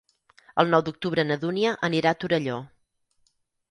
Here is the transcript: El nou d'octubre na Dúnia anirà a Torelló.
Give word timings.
El 0.63 0.71
nou 0.75 0.85
d'octubre 0.87 1.27
na 1.29 1.39
Dúnia 1.45 1.77
anirà 1.91 2.17
a 2.17 2.21
Torelló. 2.25 2.61